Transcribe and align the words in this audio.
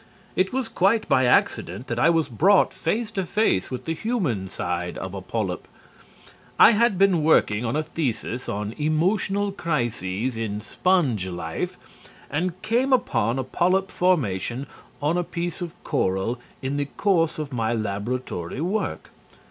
It 0.35 0.51
was 0.51 0.67
quite 0.67 1.07
by 1.07 1.25
accident 1.25 1.85
that 1.85 1.99
I 1.99 2.09
was 2.09 2.27
brought 2.27 2.73
face 2.73 3.11
to 3.11 3.23
face 3.23 3.69
with 3.69 3.85
the 3.85 3.93
human 3.93 4.47
side 4.47 4.97
of 4.97 5.13
a 5.13 5.21
polyp. 5.21 5.67
I 6.59 6.71
had 6.71 6.97
been 6.97 7.23
working 7.23 7.63
on 7.65 7.75
a 7.75 7.83
thesis 7.83 8.49
on 8.49 8.73
"Emotional 8.79 9.51
Crises 9.51 10.37
in 10.37 10.59
Sponge 10.59 11.27
Life," 11.27 11.77
and 12.31 12.59
came 12.63 12.91
upon 12.91 13.37
a 13.37 13.43
polyp 13.43 13.91
formation 13.91 14.65
on 15.03 15.19
a 15.19 15.23
piece 15.23 15.61
of 15.61 15.75
coral 15.83 16.39
in 16.63 16.77
the 16.77 16.85
course 16.85 17.37
of 17.37 17.53
my 17.53 17.71
laboratory 17.71 18.59
work. 18.59 19.11